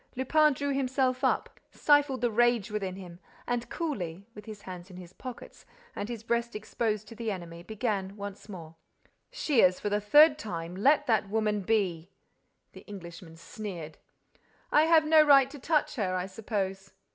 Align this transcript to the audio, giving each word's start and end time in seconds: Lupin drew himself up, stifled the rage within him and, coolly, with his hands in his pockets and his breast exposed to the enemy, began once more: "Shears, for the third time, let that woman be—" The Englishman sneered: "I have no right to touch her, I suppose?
Lupin 0.15 0.53
drew 0.53 0.73
himself 0.73 1.23
up, 1.23 1.59
stifled 1.71 2.21
the 2.21 2.31
rage 2.31 2.71
within 2.71 2.95
him 2.95 3.19
and, 3.45 3.69
coolly, 3.69 4.25
with 4.33 4.45
his 4.45 4.63
hands 4.63 4.89
in 4.89 4.97
his 4.97 5.13
pockets 5.13 5.63
and 5.95 6.09
his 6.09 6.23
breast 6.23 6.55
exposed 6.55 7.07
to 7.07 7.13
the 7.13 7.29
enemy, 7.29 7.61
began 7.61 8.17
once 8.17 8.49
more: 8.49 8.73
"Shears, 9.29 9.79
for 9.79 9.89
the 9.91 10.01
third 10.01 10.39
time, 10.39 10.75
let 10.75 11.05
that 11.05 11.29
woman 11.29 11.61
be—" 11.61 12.09
The 12.71 12.81
Englishman 12.87 13.37
sneered: 13.37 13.99
"I 14.71 14.85
have 14.85 15.05
no 15.05 15.21
right 15.21 15.51
to 15.51 15.59
touch 15.59 15.97
her, 15.97 16.15
I 16.15 16.25
suppose? 16.25 16.93